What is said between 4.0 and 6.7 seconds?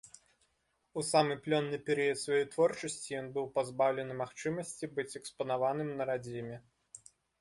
магчымасці быць экспанаваным на радзіме.